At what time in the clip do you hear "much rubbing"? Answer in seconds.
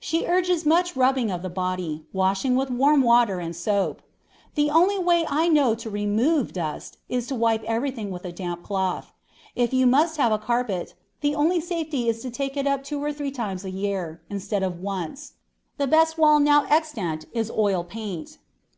0.64-1.30